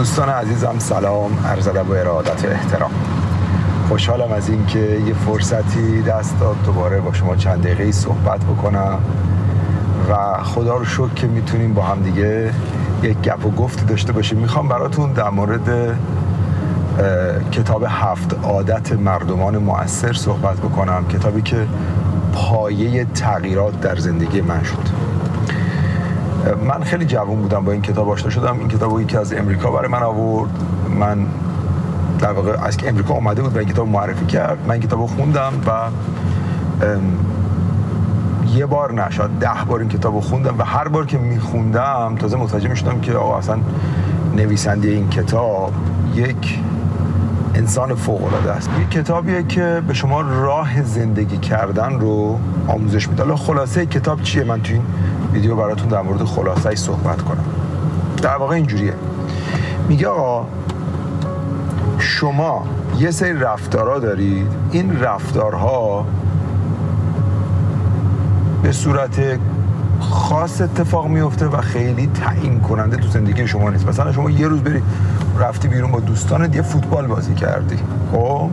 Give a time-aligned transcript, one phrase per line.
[0.00, 1.38] دوستان عزیزم سلام.
[1.46, 2.90] عرض ادب و ارادت و احترام.
[3.88, 8.98] خوشحالم از اینکه یه فرصتی دست داد دوباره با شما چند دقیقه صحبت بکنم
[10.10, 12.50] و خدا رو شکر که می‌تونیم با هم دیگه
[13.02, 14.38] یک گپ و گفت داشته باشیم.
[14.38, 15.96] می‌خوام براتون در مورد
[17.52, 21.08] کتاب هفت عادت مردمان مؤثر صحبت بکنم.
[21.08, 21.66] کتابی که
[22.32, 25.09] پایه تغییرات در زندگی من شد.
[26.68, 28.58] من خیلی جوان بودم با این کتاب آشنا شدم.
[28.58, 30.50] این کتاب یکی از امریکا برای من آورد.
[30.98, 31.26] من
[32.18, 34.58] در واقع از که امریکا اومده بود و این کتاب معرفی کرد.
[34.64, 35.70] من این کتاب خوندم و
[38.54, 42.36] یه بار نه شاید ده بار این کتاب خوندم و هر بار که میخوندم تازه
[42.36, 43.58] متوجه می‌شدم که آقا اصلا
[44.36, 45.72] نویسنده این کتاب
[46.14, 46.58] یک
[47.54, 48.70] انسان فوق العاده است.
[48.80, 52.38] یک کتابیه که به شما راه زندگی کردن رو
[52.68, 53.22] آموزش میده.
[53.22, 54.82] حالا خلاصه کتاب چیه؟ من تو این
[55.32, 57.44] ویدیو براتون در مورد خلاصه صحبت کنم.
[58.22, 58.94] در واقع اینجوریه.
[59.88, 60.46] میگه آقا
[61.98, 62.64] شما
[62.98, 64.46] یه سری رفتارها دارید.
[64.70, 66.06] این رفتارها
[68.62, 69.38] به صورت
[70.00, 73.88] خاص اتفاق میفته و خیلی تعیین کننده تو زندگی شما نیست.
[73.88, 74.82] مثلا شما یه روز بری
[75.38, 77.76] رفتی بیرون با دوستانت یه فوتبال بازی کردی.
[78.12, 78.50] خب؟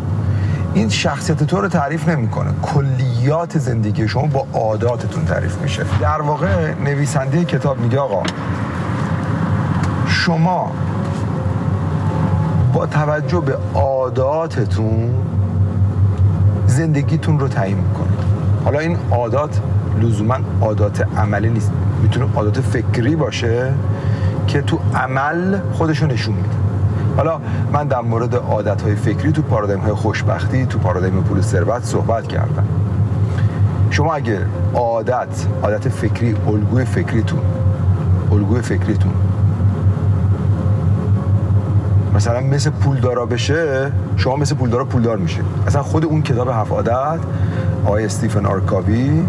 [0.78, 2.52] این شخصیت تو رو تعریف نمی‌کنه.
[2.61, 5.84] کلیات زندگی شما با عاداتتون تعریف میشه.
[6.02, 8.23] در واقع نویسنده کتاب میگه آقا
[10.08, 10.72] شما
[12.73, 15.14] با توجه به عاداتتون
[16.67, 18.19] زندگیتون رو تعیین می‌کنید.
[18.66, 19.62] حالا این عادات
[20.02, 21.72] لزوما عادات عملی نیست.
[22.03, 23.73] می‌تونه عادات فکری باشه
[24.47, 26.66] که تو عمل خودشو نشون میده.
[27.17, 27.41] حالا
[27.73, 32.27] من در مورد عادت های فکری تو پارادایم های خوشبختی تو پارادایم پول ثروت صحبت
[32.27, 32.67] کردم.
[33.89, 37.39] شما اگه عادت عادت فکری الگوی فکریتون
[38.31, 39.11] الگوی فکریتون
[42.15, 47.19] مثلا مثل پولدارا بشه شما مثل پولدارا پولدار میشه اصلا خود اون کتاب هفت عادت
[47.85, 49.23] آقای استیفن آرکاوی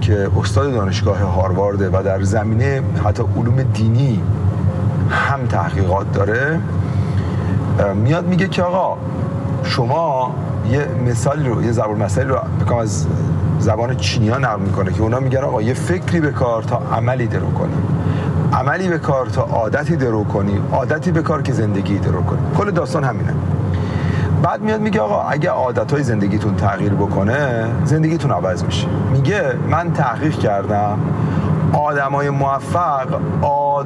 [0.00, 4.22] که استاد دانشگاه هاروارده و در زمینه حتی علوم دینی
[5.36, 6.60] هم تحقیقات داره
[7.94, 8.98] میاد میگه که آقا
[9.64, 10.34] شما
[10.70, 13.06] یه مثالی رو یه زبان مثالی رو بکنم از
[13.58, 17.26] زبان چینی ها نقل می‌کنه که اونا میگن آقا یه فکری به کار تا عملی
[17.26, 17.72] درو کنی.
[18.52, 20.60] عملی به کار تا عادتی درو کنی.
[20.72, 22.38] عادتی به کار که زندگی درو کنی.
[22.58, 23.34] کل داستان همینه.
[24.42, 28.86] بعد میاد میگه آقا اگه عادت های زندگیتون تغییر بکنه زندگیتون عوض میشه.
[29.12, 30.98] میگه من تحقیق کردم
[31.72, 33.20] آدمای موفق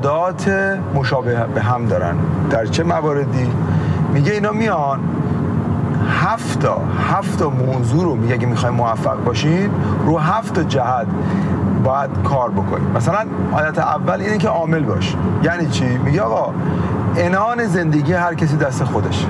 [0.07, 0.49] عادات
[0.95, 2.15] مشابه به هم دارن.
[2.51, 3.53] در چه مواردی؟
[4.13, 5.01] میگه اینا میان
[6.21, 9.71] هفت تا هفت موضوع رو میگه اگه می‌خوای موفق باشین
[10.07, 11.07] رو هفت جهت
[11.85, 13.19] باید کار بکنید مثلا
[13.53, 15.17] عادت اول اینه که عامل باش.
[15.43, 16.55] یعنی چی؟ میگه آقا
[17.17, 19.27] انان زندگی هر کسی دست خودش.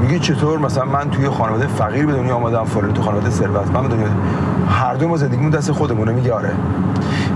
[0.00, 3.82] میگه چطور؟ مثلا من توی خانواده فقیر به دنیا آمدم فلان تو خانواده ثروت من
[3.82, 4.08] به دنیا
[4.68, 6.12] هر دو ما زندگیمون دست خودمونه.
[6.12, 6.50] میگه آره.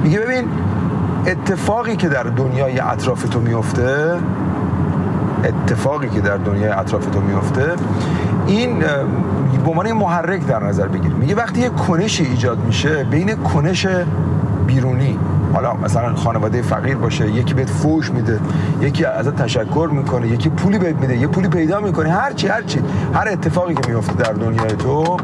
[0.02, 0.44] میگه ببین
[1.28, 4.19] اتفاقی که در دنیای اطراف تو میفته
[5.44, 7.72] اتفاقی که در دنیای اطراف تو میفته
[8.47, 8.78] این
[9.65, 13.87] به عنوان محرک در نظر بگیر میگه وقتی یه کنشی ایجاد میشه بین کنش
[14.66, 15.19] بیرونی
[15.55, 18.41] حالا مثلا خانواده فقیر باشه یکی بهت فوش میده
[18.81, 22.62] یکی ازت تشکر می‌کنه یکی پولی بهت میده یه پولی پیدا می‌کنه هر چی هر
[22.62, 22.81] چی
[23.15, 25.16] هر اتفاقی که میفته در دنیای تو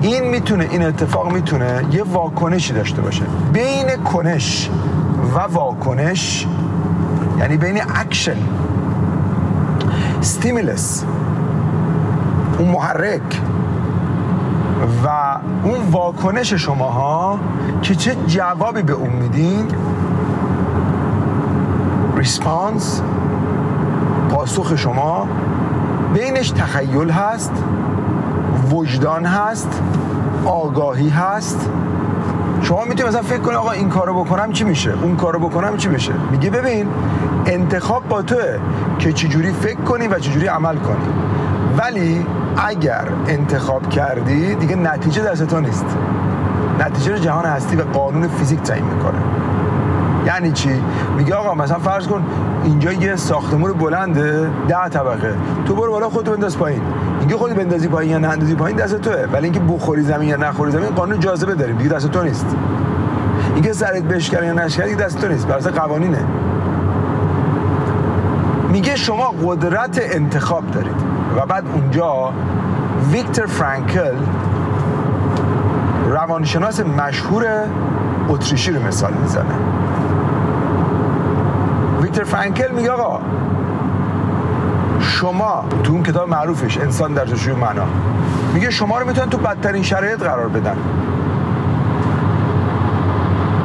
[0.00, 3.22] این می‌تونه این اتفاق می‌تونه یه واکنشی داشته باشه.
[3.52, 4.70] بین کنش
[5.34, 6.46] و واکنش
[7.38, 8.36] یعنی بین action
[10.20, 11.04] stimulus
[12.58, 13.40] اون محرک
[15.04, 15.08] و
[15.64, 17.38] اون واکنش شماها
[17.82, 19.66] که چه جوابی به اون میدین؟
[22.16, 23.02] ریسپانس
[24.30, 25.28] پاسخ شما
[26.14, 27.52] بینش تخیل هست
[28.70, 29.80] وجدان هست
[30.44, 31.70] آگاهی هست.
[32.64, 35.88] شما می‌تونید مثلا فکر کنید آقا این کارو بکنم چی میشه؟ اون کارو بکنم چی
[35.88, 36.86] میشه؟ میگه ببین
[37.46, 38.58] انتخاب با توه
[38.98, 41.04] که چجوری فکر کنی و چجوری عمل کنی.
[41.78, 42.26] ولی
[42.56, 45.86] اگر انتخاب کردی دیگه نتیجه دست تو نیست.
[46.80, 49.18] نتیجه رو جهان هستی و قانون فیزیک تعیین می‌کنه.
[50.26, 50.82] یعنی چی؟
[51.16, 52.24] میگه آقا مثلا فرض کن
[52.64, 55.34] اینجا یه ساختمون بلنده ده طبقه.
[55.66, 56.80] تو برو بالا خودتو بنداز پایین.
[57.24, 59.26] اینکه خودت بندازی پایین یا نندازی پایین دست توه.
[59.32, 62.46] ولی اینکه بخوری زمین یا نخوری زمین قانون جاذبه داریم دیگه دست تو نیست.
[63.54, 65.46] اینکه سرت بشکن یا نشکن دست تو نیست.
[65.46, 66.24] برای قوانینه.
[68.72, 70.96] میگه شما قدرت انتخاب دارید.
[71.36, 72.32] و بعد اونجا
[73.12, 74.14] ویکتور فرانکل
[76.08, 77.46] روانشناس مشهور
[78.28, 79.54] اتریشی رو مثال می‌زنه.
[82.02, 83.20] ویکتور فرانکل میگه آقا
[85.04, 87.84] شما تو اون کتاب معروفش انسان در جستجوی معنا.
[88.54, 90.76] میگه شما رو می‌تونن تو بدترین شرایط قرار بدن.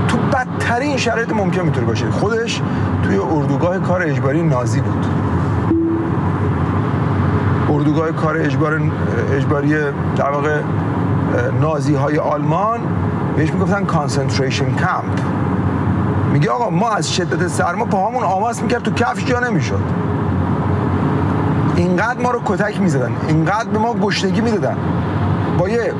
[0.08, 2.62] تو بدترین شرایط ممکن می‌تونه باشه خودش
[3.04, 5.06] توی اردوگاه کار اجباری نازی بود.
[7.70, 8.82] اردوگاه کار اجبار
[9.32, 9.76] اجباری
[10.16, 10.60] در واقع
[11.62, 12.80] نازی های آلمان
[13.36, 15.20] بهش می‌گفتن concentration camp
[16.34, 20.09] میگه آقا ما از شدت سرما پاهامون آماس می‌کرد تو کفش جا نمی‌شد.
[21.80, 24.78] اینقدر ما رو کتک می‌زدن اینقدر به ما گشنگی می‌دادن.
[25.58, 25.94] با یه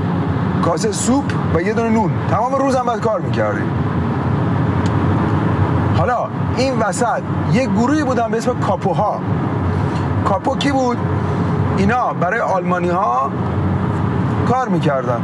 [0.66, 1.24] کاسه سوپ
[1.56, 2.12] و یه دونه نون.
[2.32, 3.70] تمام روزم باید کار می‌کردیم
[5.98, 6.28] حالا
[6.58, 7.22] این وسط
[7.52, 9.20] یه گروهی بودن به اسم کاپوها.
[10.26, 10.98] کاپو کی بود؟
[11.78, 13.30] اینا برای آلمانی ها
[14.48, 15.22] کار می‌کردن.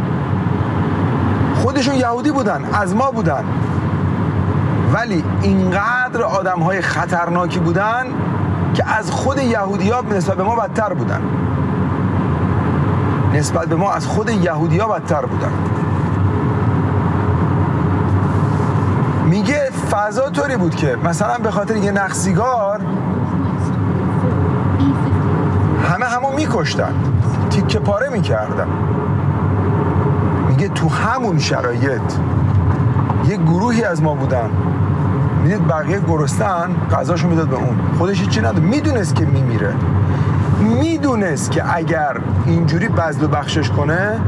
[1.56, 3.44] خودشون یهودی بودن از ما بودن.
[4.94, 8.06] ولی اینقدر آدم های خطرناکی بودن
[8.76, 11.22] که از خود یهودی ها نسبت به ما بدتر بودن.
[13.34, 15.52] نسبت به ما از خود یهودی ها بدتر بودن.
[19.26, 22.82] میگه فضا طوری بود که مثلا به خاطر یه نخسیگار
[25.90, 26.94] همه همو میکشتن
[27.50, 28.68] تیکه پاره می‌کردن.
[30.50, 32.02] میگه تو همون شرایط
[33.28, 34.50] یه گروهی از ما بودن
[35.46, 37.78] می‌دید بقیه گرستن غذاشو می‌داد به اون.
[37.98, 38.60] خودش چی نداد.
[38.60, 39.74] می‌دونست که میمیره.
[40.80, 44.20] می‌دونست که اگر اینجوری بزل و بخشش کنه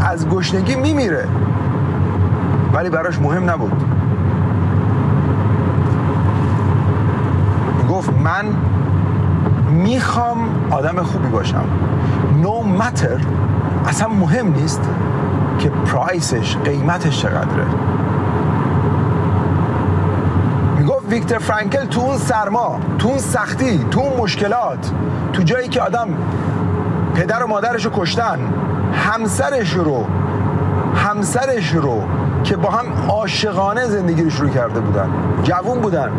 [0.00, 1.28] از گشنگی میمیره.
[2.72, 3.84] ولی براش مهم نبود.
[7.90, 8.44] گفت من
[9.70, 10.38] می‌خوام
[10.70, 11.64] آدم خوبی باشم.
[12.42, 13.20] No matter
[13.88, 14.82] اصلا مهم نیست
[15.58, 17.64] که پرایسش قیمتش چقدره.
[21.10, 24.90] ویکتور فرانکل تو اون سرما تو اون سختی تو اون مشکلات
[25.32, 26.08] تو جایی که آدم
[27.14, 28.38] پدر و مادرش رو کشتن
[28.92, 30.06] همسرش رو
[30.94, 32.02] همسرش رو
[32.44, 35.08] که با هم عاشقانه زندگی رو شروع کرده بودن
[35.42, 36.10] جوون بودن.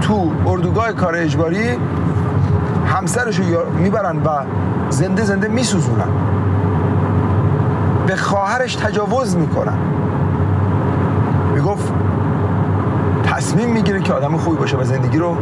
[0.00, 1.78] تو اردوگاه کار اجباری
[2.86, 3.44] همسرش رو
[3.78, 4.28] می‌برن و
[4.90, 6.08] زنده زنده میسوزونن.
[8.06, 9.78] به خواهرش تجاوز می‌کنن.
[13.40, 15.36] تصمیم می‌گیره که آدم خوبی باشه و زندگی رو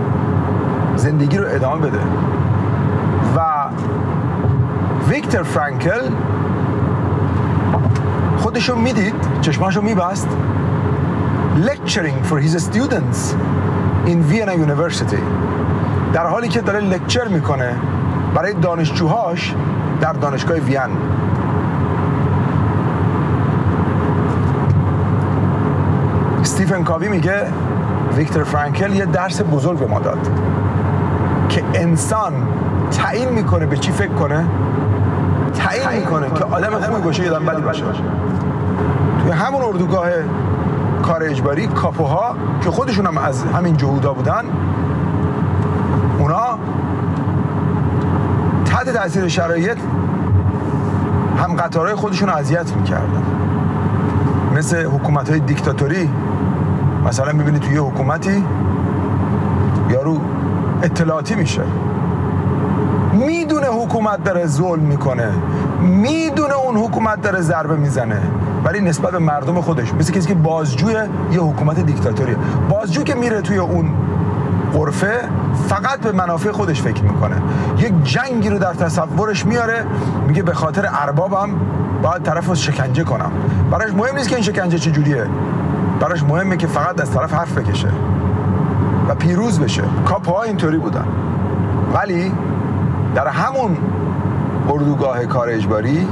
[0.96, 1.98] زندگی رو ادامه بده.
[3.36, 3.40] و
[5.08, 6.00] ویکتور فرانکل
[8.38, 10.28] خودشو می‌دید چشماشو میبست
[11.64, 13.34] lecturing for his students
[14.06, 15.22] in Vienna University.
[16.12, 17.74] در حالی که داره لکچر می‌کنه
[18.34, 19.54] برای دانشجوهاش
[20.00, 20.96] در دانشگاه وین.
[26.40, 27.46] استیفن کاوی میگه
[28.18, 30.18] ویکتور فرانکل یه درس بزرگ به ما داد
[31.48, 32.32] که انسان
[32.90, 34.44] تعیین می‌کنه به چی فکر کنه؟
[35.54, 37.84] تعیین می‌کنه که آدم خوبی باشه یا بدی باشه.
[39.22, 40.08] توی همون اردوگاه
[41.02, 44.44] کار اجباری کاپوها که خودشون هم از همین جهودا بودن
[46.18, 46.58] اونا
[48.64, 49.78] تحت تاثیر شرایط
[51.38, 53.22] هم قطارهای خودشون رو اذیت می‌کردن.
[54.56, 56.10] مثل حکومت های دیکتاتوری
[57.06, 58.44] مثلا می‌بینی توی حکومتی
[59.90, 60.20] یارو
[60.82, 61.62] اطلاعاتی میشه.
[63.12, 65.32] می‌دونه حکومت داره ظلم می‌کنه.
[65.80, 68.20] می‌دونه اون حکومت داره ضربه می‌زنه.
[68.64, 70.92] ولی نسبت به مردم خودش مثل کسی که بازجوی
[71.32, 72.36] یه حکومت دیکتاتوری
[72.68, 73.90] بازجو که میره توی اون
[74.72, 75.20] قرفه
[75.68, 77.36] فقط به منافع خودش فکر می‌کنه.
[77.78, 79.84] یک جنگی رو در تصورش میاره
[80.28, 81.50] میگه به خاطر اربابم
[82.02, 83.30] باید طرف رو شکنجه کنم.
[83.70, 85.26] براش مهم نیست که این شکنجه چجوریه.
[86.00, 87.88] براش مهمه که فقط از طرف حرف بکشه
[89.08, 89.82] و پیروز بشه.
[90.04, 91.04] کاپ ها اینطوری بودن.
[91.94, 92.32] ولی
[93.14, 93.76] در همون
[94.68, 96.08] اردوگاه کار اجباری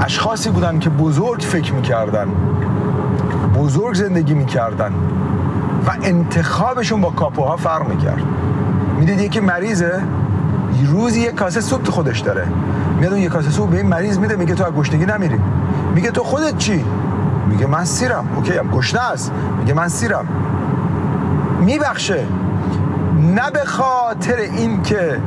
[0.00, 2.28] اشخاصی بودن که بزرگ فکر می‌کردن
[3.56, 4.92] بزرگ زندگی می‌کردن
[5.86, 8.22] و انتخابشون با کاپوها فرق می‌کرد.
[8.98, 10.02] می‌دید یکی مریضه
[10.86, 12.46] روزی یک کاسه سوپ خودش داره.
[13.00, 15.40] میاد اون یک کاسه سوپ به این مریض میده میگه تو از گشنگی نمیری.
[15.94, 16.84] میگه تو خودت چی؟
[17.50, 18.28] میگه من سیرم.
[18.36, 19.32] اوکی هم گشنه است.
[19.58, 20.26] میگه من سیرم.
[21.60, 22.24] میبخشه.
[23.34, 25.20] نه به خاطر این که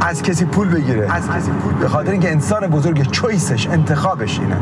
[0.00, 1.14] از کسی پول بگیره.
[1.14, 4.56] از کسی پول به خاطر اینکه انسان بزرگ چویسش انتخابش اینه.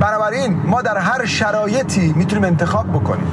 [0.00, 3.26] بنابراین ما در هر شرایطی می‌تونیم انتخاب بکنیم.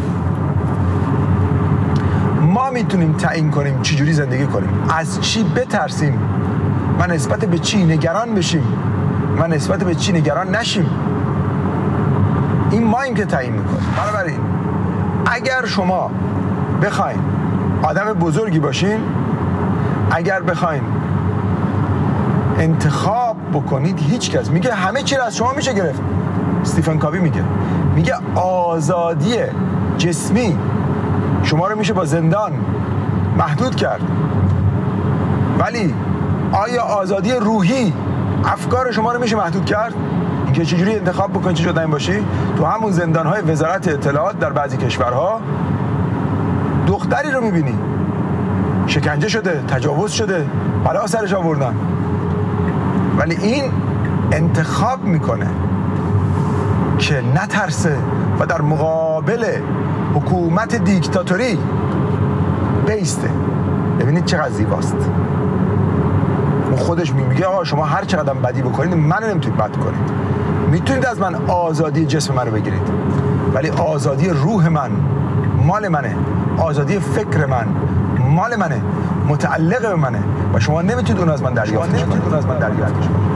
[2.41, 4.69] ما می‌تونیم تعیین کنیم چجوری زندگی کنیم.
[4.89, 6.19] از چی بترسیم؟
[6.99, 8.63] و نسبت به چی نگران بشیم؟
[9.37, 10.89] و نسبت به چی نگران نشیم.
[12.71, 13.85] این ماییم که تعیین می‌کنیم.
[13.97, 14.39] بنابراین
[15.25, 16.11] اگر شما
[16.81, 17.19] بخواین
[17.83, 18.99] آدم بزرگی باشین
[20.11, 20.81] اگر بخواین
[22.59, 24.49] انتخاب بکنید هیچ کس.
[24.49, 26.01] میگه همه چی از شما میشه گرفت.
[26.61, 27.43] استیفن کاوی میگه.
[27.95, 29.35] میگه آزادی
[29.97, 30.57] جسمی
[31.43, 32.51] شما رو میشه با زندان
[33.37, 34.01] محدود کرد.
[35.59, 35.93] ولی
[36.51, 37.93] آیا آزادی روحی
[38.45, 39.93] افکار شما رو میشه محدود کرد؟
[40.45, 42.23] اینکه چجوری انتخاب بکنی چه جدا باشی؟
[42.57, 45.41] تو همون زندان های وزارت اطلاعات در بعضی کشورها
[46.87, 47.75] دختری رو می‌بینی.
[48.87, 50.45] شکنجه شده تجاوز شده
[50.85, 51.75] بلا سرش آوردن.
[53.17, 53.63] ولی این
[54.31, 55.47] انتخاب می‌کنه
[56.99, 57.97] که نترسه
[58.39, 59.45] و در مقابل
[60.15, 61.59] حکومت دیکتاتوری
[62.87, 63.29] بیسته.
[63.99, 64.97] ببینید چقدر زیباست.
[66.75, 70.11] خودش میگه آقا شما هر چقدر بدی بکنید من نمی‌تونید بد کنید.
[70.71, 72.81] می‌تونید از من آزادی جسم من رو بگیرید.
[73.53, 74.91] ولی آزادی روح من
[75.65, 76.15] مال منه.
[76.57, 77.67] آزادی فکر من
[78.29, 78.81] مال منه.
[79.27, 80.19] متعلق به منه.
[80.53, 82.23] و شما نمی‌تونید اون از من دریافتش کنید.
[82.23, 83.35] اون از من دریافتش کنید.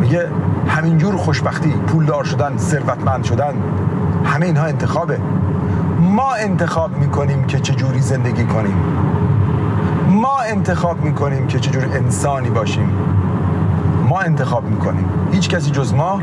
[0.00, 0.28] میگه
[0.68, 3.54] همینجور خوشبختی پولدار شدن ثروتمند شدن
[4.24, 5.18] همه اینها انتخابه.
[6.00, 8.76] ما انتخاب می‌کنیم که چجوری زندگی کنیم.
[10.26, 12.90] ما انتخاب می‌کنیم که چجور انسانی باشیم.
[14.08, 15.04] ما انتخاب می‌کنیم.
[15.32, 16.20] هیچ کسی جز ما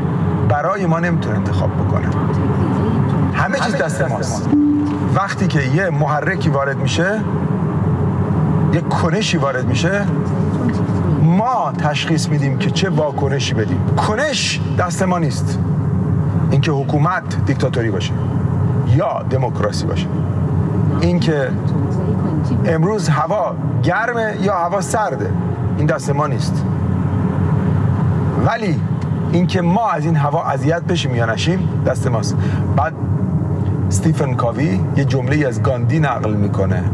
[0.48, 2.06] برای ما نمی‌تونه انتخاب بکنه.
[3.34, 4.48] همه چیز دست ماست.
[5.14, 7.20] وقتی که یه محرکی وارد میشه
[8.72, 10.06] یه کنشی وارد میشه
[11.22, 13.80] ما تشخیص میدیم که چه واکنشی بدیم.
[14.08, 15.58] کنش دست ما نیست.
[16.50, 18.12] اینکه حکومت دیکتاتوری باشه
[18.96, 20.06] یا دموکراسی باشه.
[21.00, 21.48] اینکه
[22.66, 25.30] امروز هوا گرمه یا هوا سرده
[25.78, 26.64] این دست ما نیست.
[28.46, 28.80] ولی
[29.32, 32.36] اینکه ما از این هوا اذیت بشیم یا نشیم دست ماست.
[32.76, 32.92] بعد
[33.88, 36.84] ستیفن کاوی یه جمله از گاندی نقل می‌کنه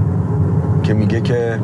[0.83, 1.59] که میگه که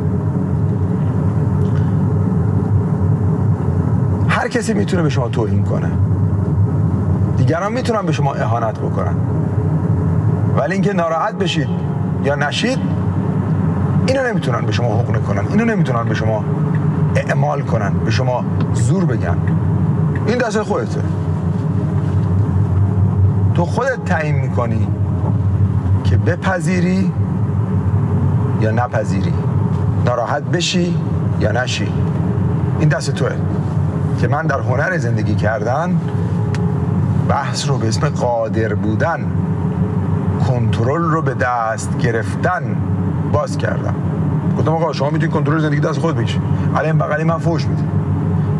[4.28, 5.90] هر کسی می‌تونه به شما توهین کنه.
[7.36, 9.14] دیگران می‌تونن به شما اهانت بکنن.
[10.56, 11.68] ولی اینکه ناراحت بشید
[12.24, 12.78] یا نشید
[14.06, 16.44] اینو نمی‌تونن به شما حقنه کنن اینو نمی‌تونن به شما
[17.16, 18.44] اعمال کنن به شما
[18.74, 19.36] زور بگن.
[20.26, 21.00] این دست خودته.
[23.54, 24.88] تو خودت تعیین می‌کنی
[26.04, 27.12] که بپذیری
[28.60, 29.32] یا نپذیری.
[30.06, 30.96] ناراحت بشی
[31.40, 31.88] یا نشی.
[32.80, 33.30] این دست توه
[34.18, 36.00] که من در هنر زندگی کردن
[37.28, 39.20] بحث رو به اسم قادر بودن
[40.56, 42.76] کنترل رو به دست گرفتن
[43.32, 43.94] باز کردم.
[44.58, 46.42] گفتم آقا شما می‌تونید کنترل زندگی دست خود بکشید
[46.76, 47.82] الان بغلی من فوش میده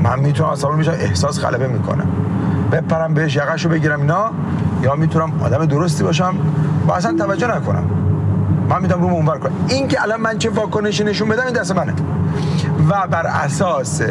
[0.02, 2.06] من می‌تونم اصلا میشم احساس غلبه می‌کنم.
[2.72, 4.30] بپرم بهش یقش رو بگیرم اینا
[4.82, 6.34] یا می‌تونم آدم درستی باشم؟
[6.88, 7.84] و اصلا توجه نکنم.
[8.68, 9.52] من می‌تونم رو اونور کنم.
[9.68, 11.92] این که الان من چه واکنشی نشون بدم این دست منه.
[12.88, 14.02] و بر اساس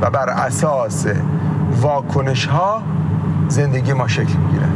[0.00, 1.06] و بر اساس
[1.80, 2.82] واکنش ها
[3.48, 4.66] زندگی ما شکل می‌گیره.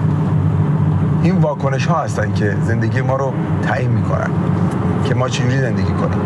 [1.24, 4.30] این واکنش ها هستن که زندگی ما رو تعیین می‌کنن
[5.04, 6.20] که ما چجوری زندگی کنیم؟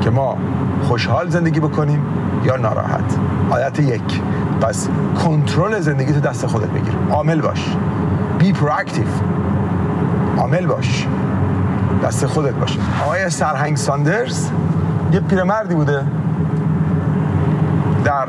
[0.00, 0.38] که ما
[0.82, 2.02] خوشحال زندگی بکنیم
[2.44, 3.18] یا ناراحت؟
[3.50, 4.20] عادت یک.
[4.60, 4.88] پس
[5.24, 6.94] کنترل زندگی تو دست خودت بگیر.
[7.10, 7.76] عامل باش.
[8.38, 9.06] be proactive
[10.38, 11.06] عامل باش.
[12.04, 12.78] دست خودت باش.
[13.04, 14.48] آقای سرهنگ ساندرز
[15.12, 16.02] یه پیرمردی بوده.
[18.04, 18.28] در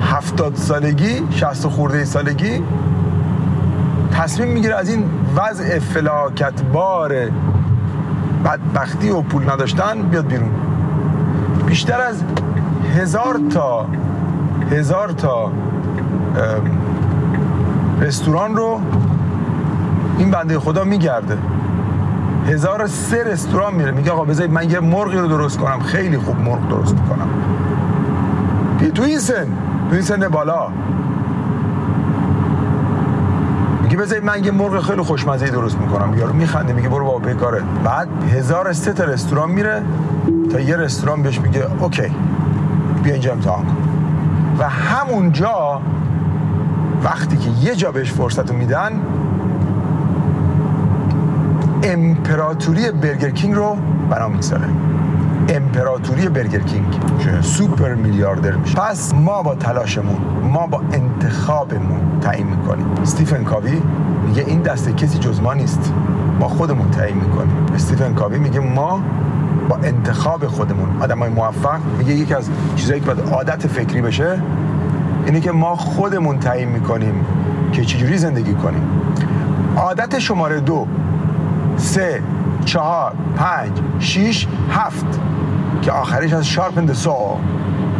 [0.00, 2.62] هفتاد سالگی شست خورده سالگی
[4.12, 5.04] تصمیم می‌گیره از این
[5.36, 7.14] وضع فلاکت بار
[8.44, 10.50] بدبختی و پول نداشتن بیاد بیرون.
[11.66, 12.22] بیشتر از
[12.96, 13.86] هزار تا
[14.70, 15.52] هزار تا
[18.00, 18.80] رستوران رو
[20.18, 21.38] این بنده خدا میگرده.
[22.48, 23.90] هزار سه رستوران میره.
[23.90, 25.80] میگه آقا بذارید من یه مرغی رو درست کنم.
[25.80, 27.28] خیلی خوب مرغ درست می‌کنم
[28.94, 29.46] تو این سن
[29.88, 30.68] تو این سن بالا.
[33.92, 36.18] میگه بذارید من یه مرغ خیلی خوشمزه درست می‌کنم.
[36.18, 39.82] یارو میخنده میگه برو بابا کاره بعد هزار تا رستوران میره.
[40.52, 42.02] تا یه رستوران بهش میگه اوکی
[43.02, 43.76] بیا اینجا امتحان کن.
[44.58, 45.80] و همونجا
[47.04, 48.92] وقتی که یه جا بهش فرصت رو میدن
[51.82, 53.76] امپراتوری برگر کینگ رو
[54.10, 54.68] بنا می‌گذاره.
[55.48, 57.00] امپراتوری برگر کینگ.
[57.40, 62.86] سوپر میلیاردر میشه پس ما با تلاشمون ما با انتخابمون تعیین می‌کنیم.
[63.02, 63.82] استیفن کاوی
[64.26, 65.92] میگه این دسته کسی جز ما نیست.
[66.40, 67.56] ما خودمون تعیین می‌کنیم.
[67.74, 69.00] استیفن کاوی میگه ما
[69.68, 70.88] با انتخاب خودمون.
[71.02, 71.80] آدم های موفق.
[71.98, 74.40] میگه یکی از چیزایی که باید عادت فکری بشه
[75.26, 77.14] اینه که ما خودمون تعیین می‌کنیم
[77.72, 78.82] که چجوری زندگی کنیم.
[79.76, 80.86] عادت شماره دو
[81.76, 82.22] سه
[82.64, 85.20] چهار پنج شیش هفت.
[85.82, 87.16] که آخریش از شارپند سو.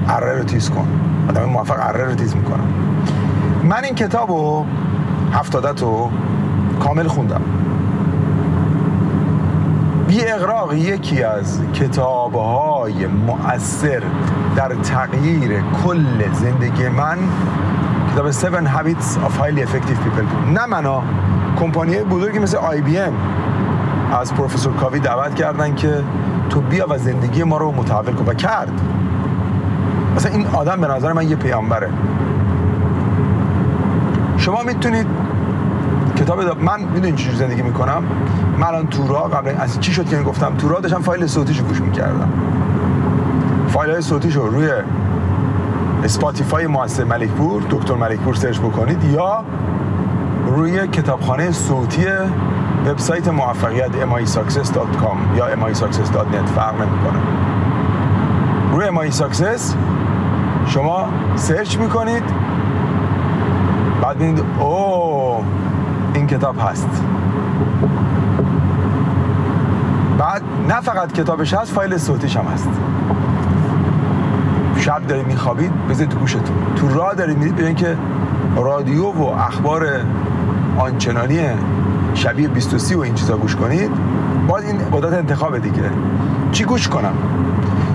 [0.08, 0.88] اره رو تیز کن.
[1.28, 2.66] آدم موفق اره رو تیز می‌کنم
[3.62, 4.66] من این کتاب رو
[5.32, 6.10] هفتادت رو
[6.80, 7.40] کامل خوندم.
[10.08, 14.02] بی اقراق یکی از کتاب های مؤثر
[14.56, 17.18] در تغییر کل زندگی من
[18.12, 20.48] کتاب 7 Habits of Highly Effective People.
[20.54, 21.02] نه منا
[21.60, 23.14] کمپانی بزرگی مثل ام
[24.20, 26.02] از پروفسور کاوی دعوت کردن که
[26.50, 28.80] تو بیا و زندگی ما رو متحول کن و کرد.
[30.16, 31.90] مثلا این آدم به نظر من یه پیامبره.
[34.36, 35.06] شما می‌تونید
[36.16, 36.54] کتاب دا...
[36.54, 38.02] من می‌دونی چجوری زندگی می‌کنم؟
[38.58, 42.28] من الان تورا قبل از چی شد که گفتم تورا؟ داشتم فایل صوتیشو گوش می‌کردم.
[43.68, 44.70] فایل های صوتیشو روی
[46.04, 49.44] Spotify مؤسسه ملکپور دکتر ملکپور search بکنید یا
[50.46, 52.06] روی کتابخانه صوتی
[52.86, 57.20] وبسایت موفقیت mysuccess.com یا mysuccess.net فرق نمی‌کنه.
[58.72, 59.60] روی mysuccess
[60.66, 62.22] شما search می‌کنید.
[64.02, 65.44] بعد ببینید او
[66.14, 67.02] این کتاب هست.
[70.18, 72.68] بعد نه فقط کتابش هست فایل صوتیش هم هست.
[74.76, 76.56] شب دارید میخوابید بذارید گوشتون.
[76.76, 77.96] تو راه دارید میرید ببینید که
[78.56, 79.86] رادیو و اخبار
[80.78, 81.40] آنچنانی
[82.14, 83.90] شبیه 23 و این چیزا گوش کنید
[84.48, 85.90] باید این قدرت انتخاب دیگه.
[86.52, 87.14] چی گوش کنم؟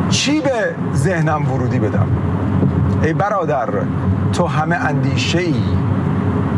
[0.09, 2.07] چی به ذهنم ورودی بدم؟
[3.03, 3.69] ای برادر
[4.33, 5.55] تو همه اندیشه ای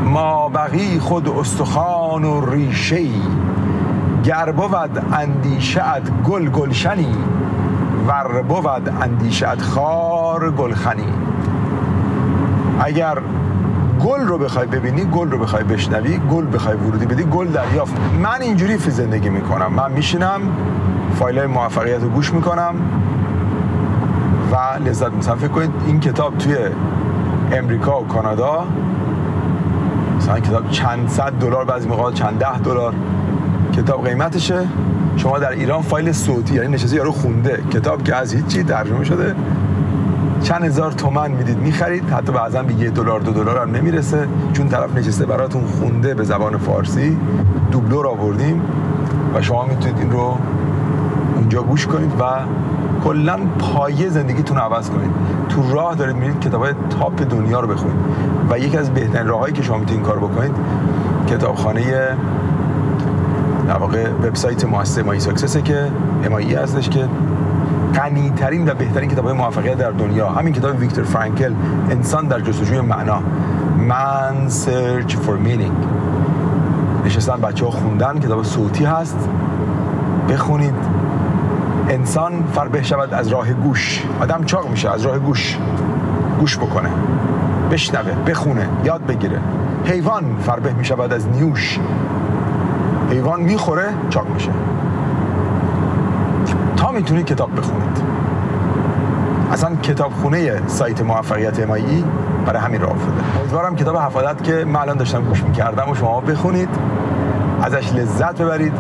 [0.05, 3.21] ما بقی خود استخوان و ریشه ای
[4.23, 5.83] گر بود اندیشه
[6.25, 7.15] گل گلشنی
[8.07, 11.13] ور بود اندیشه خار گلخنی.
[12.79, 13.17] اگر
[13.99, 17.93] گل رو بخوای ببینی گل رو بخوای بشنوی گل بخوای ورودی بدی گل دریافت.
[18.23, 19.73] من اینجوری فی زندگی می‌کنم.
[19.73, 20.41] من میشینم
[21.19, 22.75] فایل های موفقیت رو گوش می‌کنم
[24.51, 26.55] و لذت مثلا فکر کنید این کتاب توی
[27.51, 28.67] امریکا و کانادا
[30.17, 32.93] مثلا کتاب چند صد دلار بعضی موقع چند ده دلار.
[33.73, 34.67] کتاب قیمتشه.
[35.17, 37.63] شما در ایران فایل صوتی یعنی نشسته یارو خونده.
[37.73, 39.35] کتاب که از هیچی ترجمه شده
[40.43, 41.58] چند هزار تومن می‌دید.
[41.58, 44.28] می‌خرید حتی بعضا به یه دلار دو دلار هم نمی‌رسه.
[44.54, 47.17] چون طرف نشسته براتون خونده به زبان فارسی
[47.71, 48.62] دوبلور آوردیم
[49.36, 50.38] و شما می‌تونید این رو
[51.36, 52.23] اونجا گوش کنید و
[53.04, 55.12] کلا پایه زندگیتون عوض کنید.
[55.49, 57.97] تو راه دارید میرید کتاب های تاپ دنیا رو بخونید
[58.49, 60.52] و یکی از بهترین راههایی که شما می‌تونید این کار بکنید
[61.28, 61.84] کتابخانه
[63.67, 65.88] در واقع وبسایت مؤسسه مای ساکسسه که
[66.25, 67.06] امایی هستش که
[67.95, 70.30] غنی ترین و بهترین کتاب های موفقیت در دنیا.
[70.30, 71.54] همین کتاب ویکتور فرانکل
[71.89, 73.21] انسان در جستجوی معنا.
[73.89, 75.73] Man Search for Meaning.
[77.06, 79.30] نشستن بچه ها خوندن کتاب صوتی هست.
[80.30, 80.75] بخونید.
[81.89, 84.04] انسان فربه شود از راه گوش.
[84.21, 85.58] آدم چاق میشه از راه گوش.
[86.39, 86.89] گوش بکنه.
[87.71, 89.39] بشنوه بخونه یاد بگیره.
[89.86, 91.80] حیوان فربه می‌شود از نیوش.
[93.10, 94.49] حیوان می‌خوره چاق میشه.
[96.79, 98.03] تا می‌تونید کتاب بخونید.
[99.51, 102.03] اصلا کتابخونه سایت موفقیت امایی
[102.45, 103.39] برای همین راه افتاده.
[103.39, 106.69] امیدوارم کتاب حفاظت که من الان داشتم گوش می‌کردم و شما بخونید
[107.61, 108.73] ازش لذت ببرید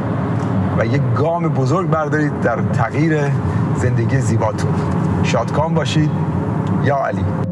[0.77, 3.19] و یک گام بزرگ بردارید در تغییر
[3.75, 4.71] زندگی زیباتون.
[5.23, 6.11] شادکام باشید.
[6.83, 7.48] یا علی.